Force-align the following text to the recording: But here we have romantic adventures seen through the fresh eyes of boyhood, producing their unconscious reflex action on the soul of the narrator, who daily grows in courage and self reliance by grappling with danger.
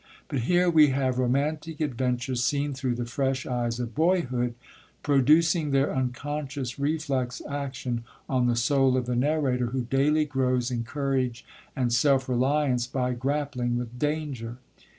But 0.29 0.39
here 0.39 0.67
we 0.67 0.87
have 0.87 1.19
romantic 1.19 1.79
adventures 1.79 2.43
seen 2.43 2.73
through 2.73 2.95
the 2.95 3.05
fresh 3.05 3.45
eyes 3.45 3.79
of 3.79 3.93
boyhood, 3.93 4.55
producing 5.03 5.69
their 5.69 5.95
unconscious 5.95 6.79
reflex 6.79 7.39
action 7.47 8.03
on 8.27 8.47
the 8.47 8.55
soul 8.55 8.97
of 8.97 9.05
the 9.05 9.15
narrator, 9.15 9.67
who 9.67 9.83
daily 9.83 10.25
grows 10.25 10.71
in 10.71 10.83
courage 10.83 11.45
and 11.75 11.93
self 11.93 12.27
reliance 12.27 12.87
by 12.87 13.13
grappling 13.13 13.77
with 13.77 13.99
danger. 13.99 14.57